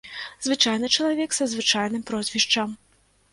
[0.45, 2.75] Звычайны чалавек са звычайным прозвішчам.